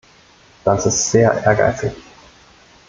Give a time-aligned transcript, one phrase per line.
[0.63, 1.93] Das ist sehr ehrgeizig.